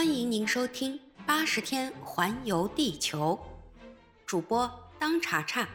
[0.00, 3.38] 欢迎您收听《八十天环游地球》，
[4.24, 4.66] 主播
[4.98, 5.68] 当查查。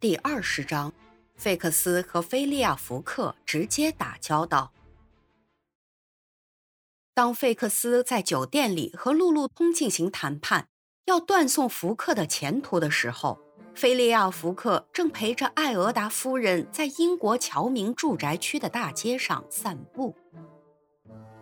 [0.00, 0.90] 第二十章，
[1.36, 4.72] 费克斯和菲利亚·福克直接打交道。
[7.12, 10.68] 当费克斯在酒店里和路路通进行谈判，
[11.04, 13.38] 要断送福克的前途的时候，
[13.74, 20.16] 菲利亚·福克正陪着艾俄达夫人在英国侨民住宅区的大街上散步。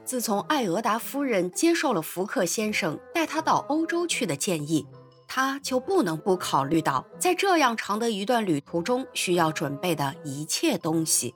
[0.09, 4.87] 自从艾俄达夫人接受了福克先生带她到欧洲去的建议，
[5.27, 11.35] 他就不能不考虑到在这样长的一段旅途中需要准备的一切东西。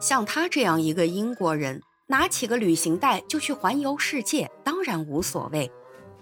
[0.00, 5.70] 像他这样一个英国人，拿起个旅行袋就去环游世界，当然无所谓；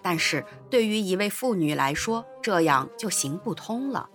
[0.02, 4.06] 但是对于一位妇女来说，这样就行不通了。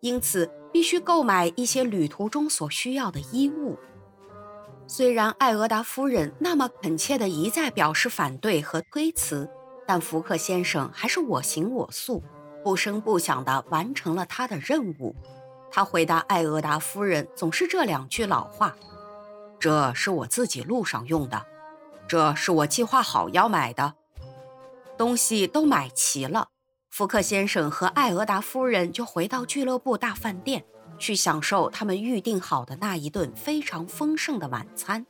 [0.00, 3.78] 因此，必须购买一些旅途中所需要的衣物。
[4.92, 9.48] 虽然艾俄达夫人那么恳切地一再表示反对和推辞，
[9.86, 12.20] 但福克先生还是我行我素，
[12.64, 15.14] 不声不响地完成了他的任务。
[15.70, 18.74] 他回答艾俄达夫人总是这两句老话
[19.60, 21.46] ：“这是我自己路上用的，
[22.08, 23.94] 这是我计划好要买的。”
[24.98, 26.48] 东西都买齐了，
[26.90, 30.64] 福克先生和艾俄达夫人就回到俱乐部大饭店。
[31.00, 35.04] 去享受他们预定好的那一顿非常丰盛的晚餐。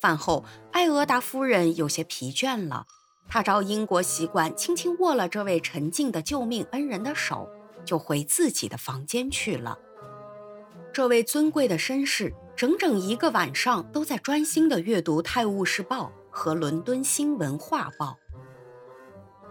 [0.00, 2.86] 饭后，艾俄达夫人有些疲倦了，
[3.28, 7.48] 她照英国习惯轻轻握了这位沉静的救命恩人的手，
[7.84, 9.78] 就回自己的房间去了。
[10.92, 18.18] 这位尊贵的绅士整整一个晚上都在专心地阅读《泰晤士报》和《伦敦新闻画报》。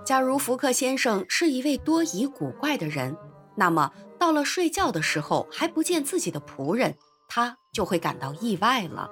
[0.06, 3.16] 假如福克先生是一位多疑古怪的人。
[3.56, 3.92] 那么，
[4.22, 6.96] 到了睡觉的时候还不见自己的仆人，
[7.28, 9.10] 他就会感到意外了。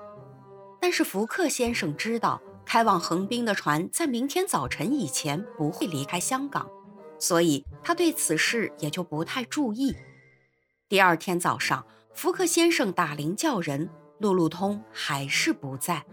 [0.80, 6.70] 但是福克先生知道，开往横滨的船在明天早晨以前不会离开香港，
[7.18, 9.96] 所以他对此事也就不太注意。
[10.88, 11.84] 第二天早上，
[12.14, 13.90] 福克先生打铃叫人，
[14.20, 16.06] 路路通还是不在。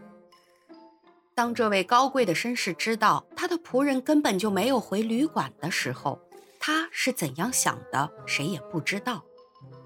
[1.35, 6.19] 当这位高贵的绅士知道他的仆人根本就没有回旅馆的时候，
[6.67, 9.25] 他是怎样想的，谁也不知道。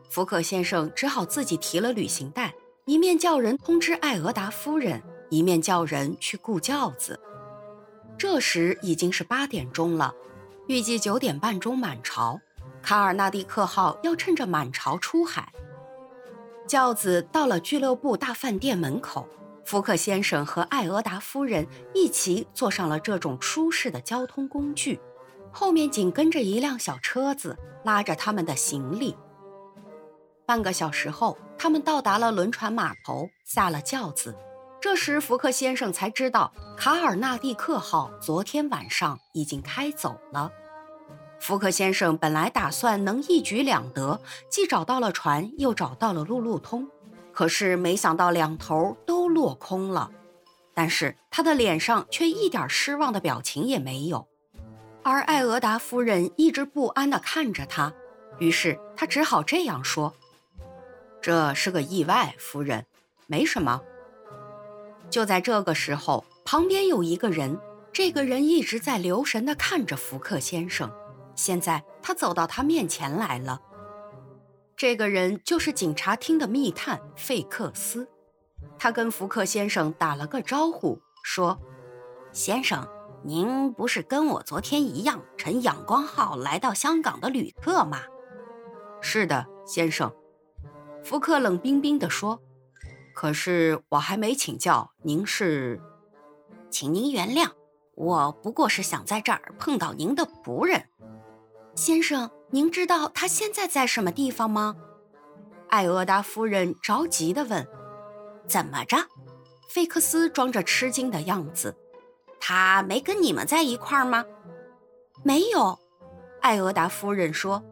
[0.09, 2.55] 福克先生只好自己提了旅行袋，
[2.87, 7.21] 一面叫人通知艾俄达夫人，一面叫人去雇轿子。
[8.17, 10.15] 这时已经是八点钟了，
[10.69, 12.41] 预计九点半钟满潮。
[12.81, 15.53] 卡尔纳蒂克号要趁着满潮出海。
[16.67, 19.29] 轿子到了俱乐部大饭店门口，
[19.67, 24.99] 福克先生和艾俄达夫人一起坐上了这种舒适的交通工具。
[25.53, 29.17] 后面紧跟着一辆小车子，拉着他们的行李。
[30.47, 34.37] 半个小时后，他们到达了轮船码头，下了轿子。
[34.81, 40.51] 这时，福克先生才知道卡尔纳蒂克号昨天晚上已经开走了。
[41.39, 46.89] 福克先生本来打算能一举两得，既找到了船，又找到了路路通，
[47.33, 50.11] 可是没想到两头都落空了。
[50.75, 54.27] 但是他的脸上却一点失望的表情也没有。
[55.03, 57.93] 而艾俄达夫人一直不安地看着他，
[58.39, 60.13] 于是他只好这样说
[61.23, 62.85] ：“这是个意外，夫人，
[63.27, 63.81] 没什么。”
[65.09, 67.59] 就在这个时候，旁边有一个人，
[67.93, 70.91] 这个人一直在留神地看着福克先生。
[71.35, 73.61] 现在他走到他面前来了。
[74.77, 78.07] 这个人就是警察厅的密探费克斯。
[78.79, 81.59] 他跟福克先生打了个招呼，说
[82.33, 82.87] ：“先生。”
[83.23, 88.01] 您不是跟我昨天一样乘阳光号来到香港的旅客吗？
[89.03, 90.11] 是的，先生。
[91.05, 92.41] 福克冷冰冰地说。
[93.15, 95.79] 可是我还没请教，您是？
[96.71, 97.51] 请您原谅，
[97.95, 100.89] 我不过是想在这儿碰到您的仆人。
[101.75, 104.75] 先生，您知道他现在在什么地方吗？
[105.69, 107.67] 艾俄达夫人着急地问。
[108.47, 108.97] 怎么着？
[109.69, 111.77] 费克斯装着吃惊的样子。
[112.41, 114.25] 他没跟你们在一块儿吗？
[115.23, 115.79] 没有，
[116.41, 117.63] 艾俄达夫人说：“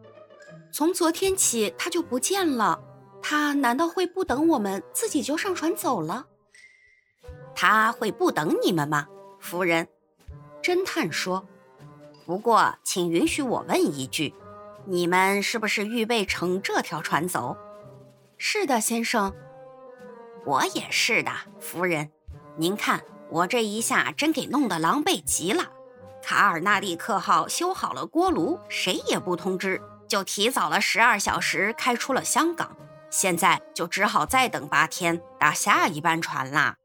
[0.71, 2.79] 从昨天起他就不见了。
[3.21, 6.27] 他难道会不等我们，自己就上船走了？
[7.55, 9.07] 他会不等你们吗，
[9.39, 9.87] 夫人？”
[10.61, 11.45] 侦探说
[12.27, 14.33] ：“不过，请允许我问一句，
[14.85, 17.57] 你们是不是预备乘这条船走
[18.37, 19.33] ？”“是的，先生。
[20.45, 22.11] ”“我也是的，夫人。
[22.55, 25.63] 您看。”我这一下真给弄得狼狈极了。
[26.21, 32.75] 卡尔纳利克号修好了锅炉，谁也不通知，就提早了十二小时开出了香港。
[33.09, 36.75] 现在就只好再等八天，搭下一班船啦。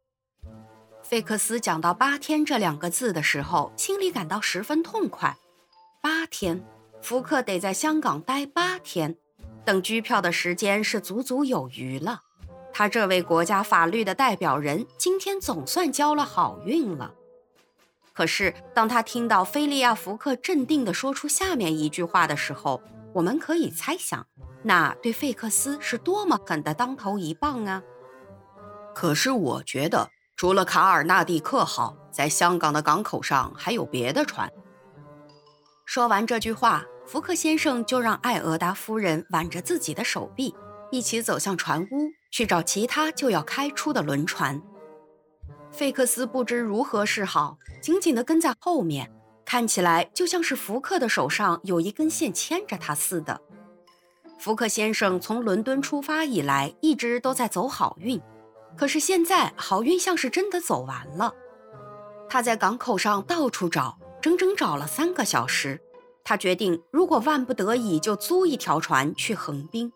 [1.03, 5.37] 费克斯讲到“八天”这两个字的时候，心里感到十分痛快。
[6.01, 6.65] 八天，
[7.03, 9.15] 福克得在香港待八天，
[9.67, 12.21] 等机票的时间是足足有余了。
[12.77, 17.15] 他这位国家法律的代表人，今天总算交了好运了。
[18.13, 22.83] 可是，当他听到菲利亚·福克镇定地说出下面一句话的时候，
[23.13, 24.27] 我们可以猜想，
[24.65, 27.81] 那对费克斯是多么狠的当头一棒啊！
[28.93, 30.11] 可是，我觉得。
[30.37, 34.51] 除了卡尔纳蒂克号，在香港的港口上还有别的船。
[35.85, 40.53] 说完这句话，福克先生就让艾俄达夫人挽着自己的手臂，
[40.91, 44.61] 一起走向船屋去找其他就要开出的轮船。
[45.71, 49.09] 费克斯不知如何是好，紧紧地跟在后面，
[49.45, 53.41] 看起来就像是福克的手上有一根线牵着他似的。
[54.41, 58.21] 福克先生从伦敦出发以来，一直都在走好运。
[58.77, 61.33] 可是现在好运像是真的走完了，
[62.29, 65.81] 他在港口上到处找，整整找了三个小时。
[66.25, 69.93] 他决定，如果万不得已，就租一条船去横滨。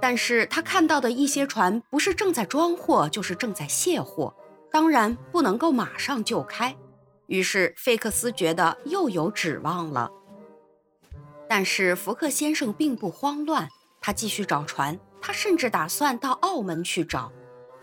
[0.00, 4.34] 但是他看到的一些船不是正在装货，就是正在卸货，
[4.70, 6.76] 当然不能够马上就开。
[7.26, 10.10] 于是费克斯觉得又有指望了。
[11.48, 13.68] 但是福克先生并不慌乱，
[14.00, 17.32] 他继续找船，他甚至打算到澳门去找。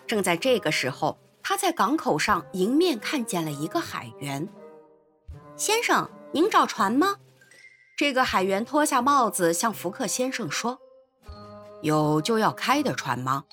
[0.05, 4.47] 正在这个时候，他在港口上迎面看见了一个海员。
[5.55, 7.15] 先生，您找船吗？
[7.95, 10.79] 这个海员脱下帽子，向福克先生说
[11.83, 13.43] ：“有就要开的船吗？”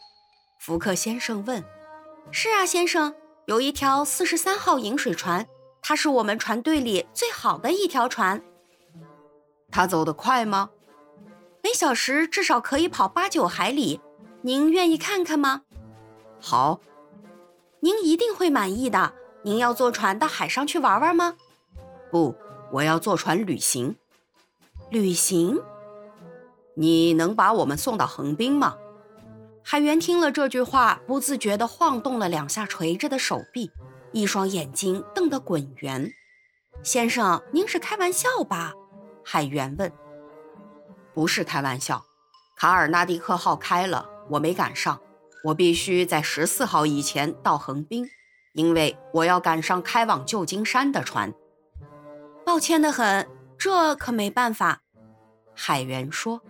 [0.58, 1.62] 福克先生问。
[2.32, 3.14] “是啊，先生，
[3.46, 5.46] 有一条四十三号引水船，
[5.82, 8.42] 它是我们船队里最好的一条船。
[9.70, 10.70] 它走得快吗？
[11.62, 14.00] 每小时至少可以跑八九海里。
[14.42, 15.62] 您愿意看看吗？”
[16.40, 16.80] 好，
[17.80, 19.12] 您一定会满意的。
[19.42, 21.36] 您要坐船到海上去玩玩吗？
[22.10, 22.34] 不，
[22.72, 23.96] 我要坐船旅行。
[24.90, 25.60] 旅行？
[26.74, 28.76] 你能把我们送到横滨吗？
[29.62, 33.70] 海员听了这句话，不自觉地晃动了两下垂着的手臂，
[34.12, 36.10] 一双眼睛瞪得滚圆。
[36.82, 38.72] 先生，您是开玩笑吧？
[39.22, 39.92] 海员问。
[41.12, 42.02] 不是开玩笑，
[42.56, 44.98] 卡尔纳蒂克号开了，我没赶上。
[45.44, 48.06] 我必须在十四号以前到横滨，
[48.54, 51.32] 因为我要赶上开往旧金山的船。
[52.44, 53.28] 抱歉的很，
[53.58, 54.80] 这可没办法。
[55.54, 56.40] 海员说：“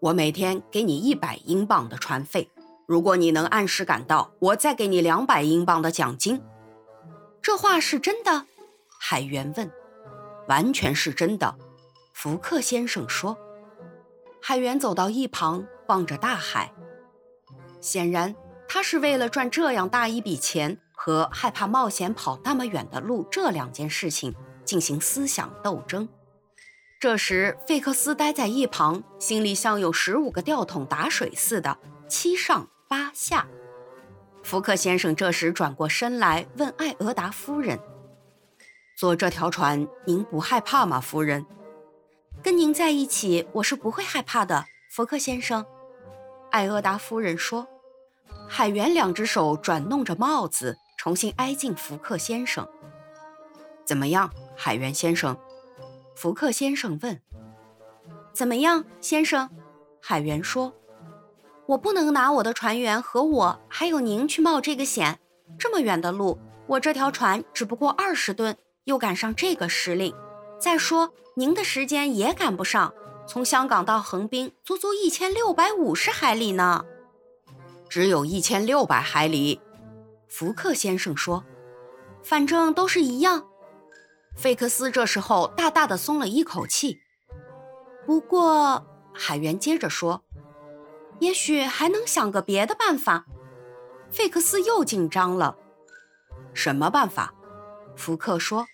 [0.00, 2.50] 我每天给你一百英镑的船费，
[2.86, 6.40] 如果你能按时赶到，我再给你两百英镑的奖金。”
[7.42, 8.46] 这话是真的？
[9.00, 9.70] 海员问。
[10.48, 11.54] “完全是真的。”
[12.14, 13.36] 福克先生说。
[14.40, 16.72] 海员走到一旁，望着大海。
[17.80, 18.34] 显然，
[18.68, 24.34] 他是为了赚这样大一笔钱和害怕冒险跑那么远的路这两件事情
[24.64, 26.08] 进行思想斗争。
[27.00, 31.78] 这时，费克斯待在一旁，心里像有十五个吊桶打水似的，
[32.08, 33.46] 七上八下。
[34.42, 37.78] 福克先生这时转过身来问艾俄达夫人
[38.98, 41.46] ：“坐这条船，您不害怕吗，夫人
[42.42, 45.64] ？”“跟您在一起，我是不会害怕的，福克先生。”
[46.50, 47.68] 艾俄达夫人说
[48.50, 52.68] ：“海员两只手转弄着帽子，重新挨近福克先生。
[53.84, 55.38] 怎么样，海员先生？”
[56.20, 57.22] 福克先生问。
[58.34, 59.48] “怎么样，先生？”
[60.02, 60.74] 海员说
[61.66, 65.20] ：“我不能拿我的船员和我还有您去冒这个险。
[65.56, 70.12] 这么远的路，我这条船只不过二十吨，又赶上这个时令。
[70.58, 72.92] 再说，您的时间也赶不上。”
[73.28, 76.84] 从香港到横滨，足足一千六百五十海里呢。
[77.88, 79.60] 只有一千六百海里，
[80.28, 81.44] 福克先生说
[82.24, 83.46] ：“反正都是一样。”
[84.38, 87.00] 费克斯这时候大大的松了一口气。
[88.06, 90.22] 不过，海员接着说
[91.18, 93.26] ：“也许还能想个别的办法。”
[94.10, 95.56] 费克斯又紧张了。
[96.54, 97.34] 什么办法？
[97.96, 98.64] 福克说。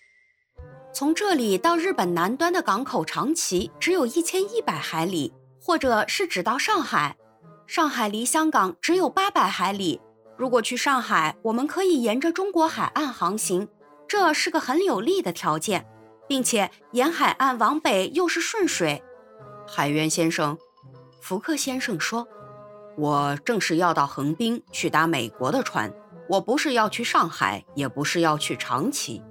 [0.93, 7.17] 从这里到日本南端的港口长崎只有一千一百海里，或者是只到上海。
[7.65, 9.99] 上海离香港只有八百海里。
[10.37, 13.67] 如果去上海，我们可以沿着中国海岸航行，
[14.07, 15.85] 这是个很有利的条件，
[16.27, 19.03] 并且沿海岸往北又是顺水。
[19.67, 20.57] 海员先生，
[21.21, 22.27] 福克先生说
[22.97, 25.91] ：“我正是要到横滨去搭美国的船，
[26.29, 29.23] 我不是要去上海，也不是要去长崎。”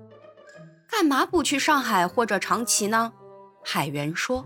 [0.90, 3.12] 干嘛不去上海或者长崎呢？
[3.64, 4.44] 海员说：“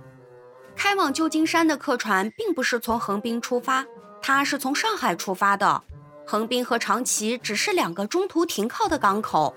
[0.77, 3.85] 开往旧金山的客船并不是从横滨出发，
[4.23, 5.83] 它是从上海出发的。
[6.27, 9.55] 横滨和长崎只是两个中途停靠的港口。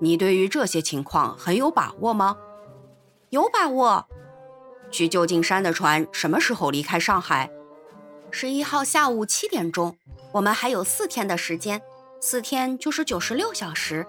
[0.00, 2.36] 你对于这些情况很有把握吗？
[3.28, 4.06] 有把握。
[4.90, 7.50] 去旧金山的船什么时候离开上海？
[8.30, 9.96] 十一号下午七点钟。
[10.32, 11.82] 我们还有四天的时间，
[12.20, 14.06] 四天就是九十六小时。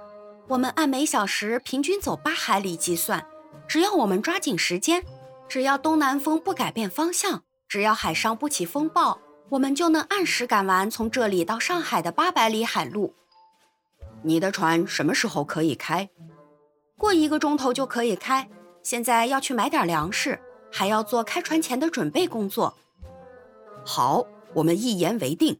[0.47, 3.25] 我们按每小时平均走八海里计算，
[3.67, 5.03] 只要我们抓紧时间，
[5.47, 9.19] 只要东南风不改变方向，只要海上不起风暴。
[9.49, 13.13] 我们就能按时赶完从这里到上海的八百里海路。
[14.23, 16.09] 你的船什么时候可以开？
[16.97, 18.49] 过一个钟头就可以开。
[18.83, 20.39] 现在要去买点粮食，
[20.71, 22.75] 还要做开船前的准备工作。
[23.85, 25.59] 好，我们一言为定。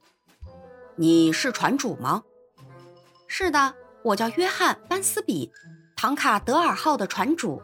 [0.95, 2.23] 你是船主吗？
[3.27, 5.51] 是的，我叫约翰·班斯比，
[5.95, 7.61] 唐卡德尔号的船主。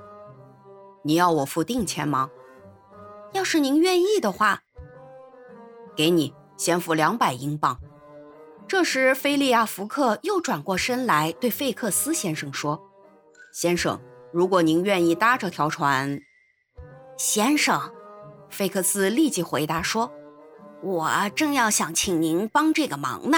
[1.04, 2.30] 你要我付定钱吗？
[3.34, 4.62] 要是您愿意的话。
[5.96, 7.80] 给你，先付两百英镑。
[8.67, 12.77] 这时，菲利亚·福克又转过身来对费克斯先生说
[13.53, 13.97] ：“先生，
[14.33, 16.19] 如果您愿意搭这条船。”
[17.17, 17.81] 先生，
[18.50, 20.12] 费克斯立即回答说
[20.83, 23.38] ：“我正要想请您帮这个忙呢。”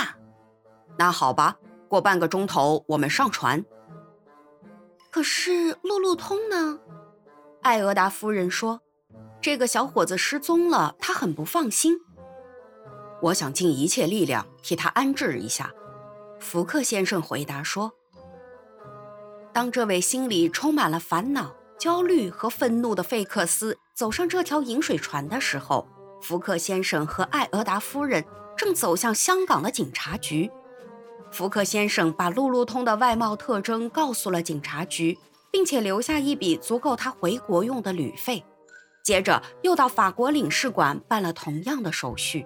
[0.97, 1.57] 那好吧，
[1.87, 3.63] 过半个钟头我们上船。
[5.11, 6.79] 可是路路通呢？
[7.61, 8.81] 艾俄达夫人说
[9.39, 11.99] ：“这个小伙子失踪了，他很不放心。”
[13.21, 15.71] 我想尽一切力量替他安置一下，
[16.39, 17.91] 福克先生回答说。
[19.51, 25.85] 当这位心里充满了烦恼、焦虑和愤怒的费克斯走上这条引水船的时候，
[26.21, 28.23] 福克先生和艾俄达夫人
[28.55, 30.49] 正走向香港的警察局。
[31.31, 35.17] 福克先生把路路通的外貌特征告诉了警察局，
[35.51, 38.43] 并且留下一笔足够他回国用的旅费，
[39.03, 42.45] 接着又到法国领事馆办了同样的手续。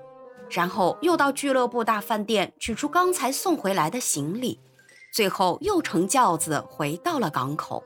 [0.53, 4.59] 然后又到俱乐部大饭店取出刚才送回来的行李，
[5.11, 7.83] 最后又乘轿子回到了港口。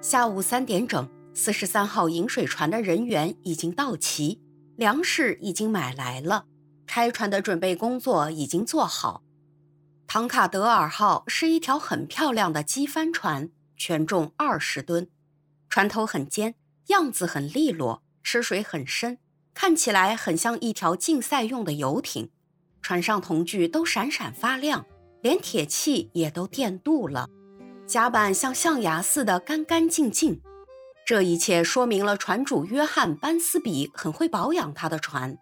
[0.00, 4.40] 下午三点整，四十三号引水船的人员已经到齐，
[4.76, 6.46] 粮食已经买来了，
[6.86, 9.22] 开船的准备工作已经做好。
[10.06, 15.06] 唐卡德尔号是一条很漂亮的机帆船，全重二十吨。
[15.70, 16.56] 船头很尖，
[16.88, 19.18] 样子很利落，吃水很深，
[19.54, 22.28] 看起来很像一条竞赛用的游艇。
[22.82, 24.84] 船上铜具都闪闪发亮，
[25.22, 27.28] 连铁器也都电镀了，
[27.86, 30.42] 甲板像象牙似的干干净净。
[31.06, 35.38] 这一切说明了船主约翰·班斯比很会保养他的船。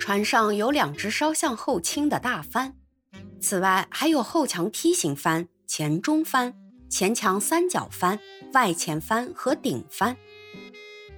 [0.00, 2.76] 船上有两只稍向后倾的大帆，
[3.40, 6.54] 此外还有后墙梯形帆、前中帆。
[6.88, 8.18] 前墙三角帆、
[8.54, 10.16] 外前帆和顶帆。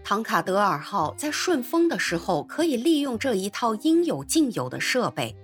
[0.02, 5.36] 唐卡德尔号在顺风的时候可以利用这一套应有尽有的设备。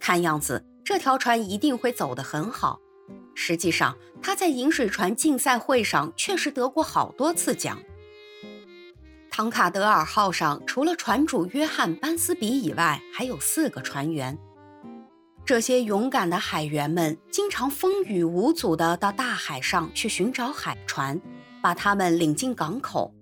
[0.00, 2.80] 看样子，这条船一定会走得很好。
[3.34, 7.78] 实际上，它在引水船竞赛会上确实得过好多次奖。
[9.30, 14.36] 唐卡德尔号上除了船主约翰·班斯比以外，还有四个船员。
[15.48, 21.18] 这些勇敢的海员们经常风雨无阻地到大海上去寻找海船，
[21.62, 23.14] 把他们领进港口。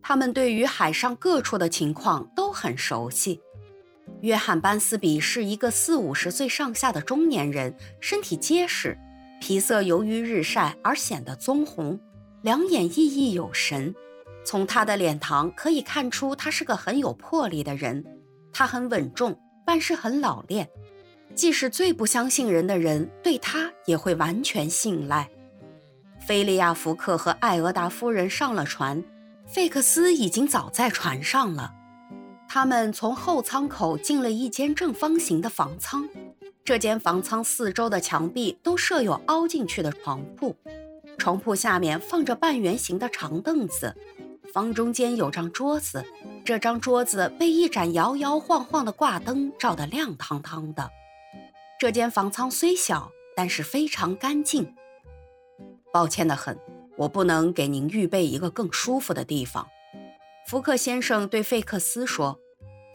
[0.00, 3.38] 他们对于海上各处的情况都很熟悉。
[4.22, 8.96] 约翰·班斯比是一个四五十岁上下的中年人，身体结实，
[9.38, 12.00] 皮色由于日晒而显得棕红，
[12.40, 13.94] 两眼熠熠有神。
[14.42, 18.02] 从他的脸庞可以看出，他是个很有魄力的人。
[18.54, 20.66] 他很稳重，办事很老练。
[21.34, 25.28] 即使最不相信人的人，对他也会完全信赖。
[26.26, 29.02] 菲利亚·福克和艾俄达夫人上了船，
[29.46, 31.72] 费克斯已经早在船上了。
[32.48, 36.08] 他们从后舱口进了一间正方形的房舱，
[36.64, 40.56] 这间房舱四周的墙壁都设有凹进去的床铺，
[41.18, 43.94] 床铺下面放着半圆形的长凳子，
[44.52, 46.04] 房中间有张桌子，
[46.44, 50.88] 这张桌子被一盏摇摇晃晃的挂灯照得亮堂堂的。
[51.84, 54.74] 这间房舱虽小，但是非常干净。
[55.92, 56.58] 抱歉的很，
[56.96, 59.68] 我不能给您预备一个更舒服的地方。”
[60.48, 62.40] 福克先生对费克斯说。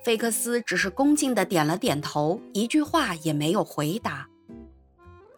[0.04, 4.28] 费克斯只是恭敬地点了点头，一句话也没有回答。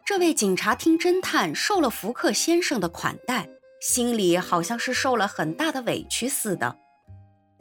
[0.05, 3.49] 这位警察厅侦探受了福克先生的款待，
[3.81, 6.77] 心里好像是受了很大的委屈似的。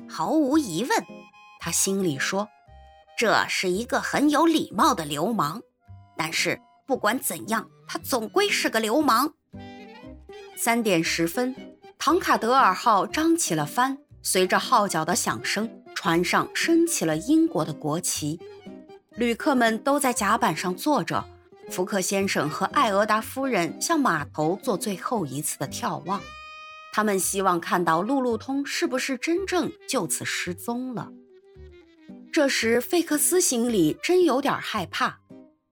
[0.09, 1.05] 毫无疑问，
[1.59, 2.49] 他心里说
[3.19, 5.61] ：“这是一个很有礼貌的流氓。”
[6.23, 9.33] 但是不管怎样，他总归是个流氓。
[10.55, 11.57] 三点十分，
[11.99, 18.39] 唐卡德尔号张起了帆，随着号角的响声，船上升起了英国的国旗。
[19.17, 21.25] 旅客们都在甲板上坐着。
[21.71, 26.21] 福克先生和艾俄达夫人向码头做最后一次的眺望，
[26.93, 31.11] 他们希望看到路路通是不是真正就此失踪了。
[32.31, 35.21] 这时，费克斯心里真有点害怕，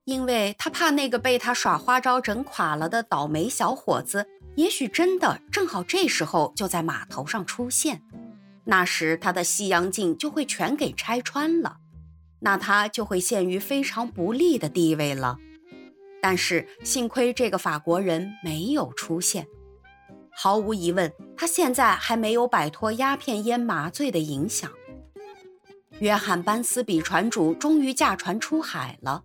[0.09, 8.01] 因为他怕那个被他耍花招整垮了的倒霉小伙子，也许真的正好这时候就在码头上出现，
[8.65, 11.77] 那时他的西洋镜就会全给拆穿了，
[12.41, 15.37] 那他就会陷于非常不利的地位了。
[16.23, 19.47] 但是幸亏这个法国人没有出现，
[20.31, 24.71] 毫无疑问，他现在还没有摆脱鸦片烟麻醉的影响。
[26.01, 29.25] 约翰·班斯比船主终于驾船出海了，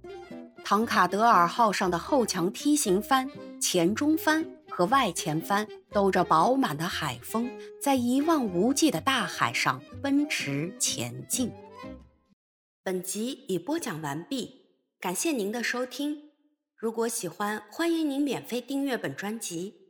[0.65, 3.29] 唐卡德尔号上的后墙梯形帆、
[3.59, 7.51] 前中帆和外前帆兜着饱满的海风，
[7.81, 11.51] 在一望无际的大海上奔驰前进。
[12.81, 14.61] 本集已播讲完毕，
[14.99, 16.31] 感谢您的收听。
[16.75, 19.82] 如果喜欢，欢迎您免费订阅本专辑。